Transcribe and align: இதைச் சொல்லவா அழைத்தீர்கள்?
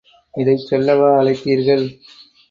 இதைச் 0.33 0.63
சொல்லவா 0.65 1.09
அழைத்தீர்கள்? 1.19 1.85